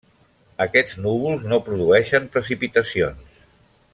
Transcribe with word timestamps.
Aquests 0.63 0.95
núvols 1.07 1.45
no 1.51 1.59
produeixen 1.69 2.27
precipitacions. 2.37 3.39